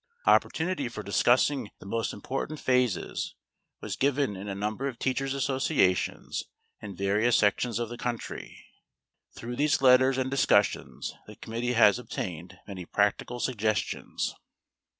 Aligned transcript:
Opportunity 0.25 0.89
for 0.89 1.03
discussing 1.03 1.69
the 1.79 1.85
most 1.85 2.11
important 2.11 2.59
phases 2.59 3.35
was 3.81 3.95
given 3.95 4.35
in 4.35 4.47
a 4.47 4.55
number 4.55 4.87
of 4.87 4.97
teachers' 4.97 5.35
associations 5.35 6.45
in 6.81 6.95
various 6.95 7.35
sections 7.37 7.77
of 7.77 7.89
the 7.89 7.99
country. 7.99 8.65
Through 9.35 9.57
these 9.57 9.79
letters 9.79 10.17
and 10.17 10.31
discussions 10.31 11.13
the 11.27 11.35
committee 11.35 11.73
has 11.73 11.99
obtained 11.99 12.57
many 12.67 12.83
practical 12.83 13.39
suggestions. 13.39 14.33